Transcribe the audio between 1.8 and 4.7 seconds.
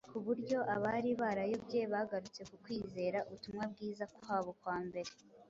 bagarutse ku kwizera ubutumwa bwiza kwabo